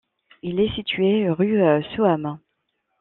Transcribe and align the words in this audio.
Il 0.41 0.59
est 0.59 0.73
situé 0.73 1.29
rue 1.29 1.59
Souham. 1.93 2.39